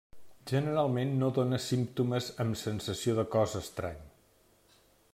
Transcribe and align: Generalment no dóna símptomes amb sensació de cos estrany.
Generalment 0.51 1.11
no 1.23 1.29
dóna 1.35 1.59
símptomes 1.67 2.31
amb 2.45 2.59
sensació 2.65 3.17
de 3.23 3.27
cos 3.37 3.57
estrany. 3.63 4.05